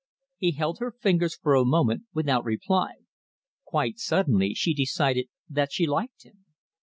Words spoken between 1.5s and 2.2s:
a moment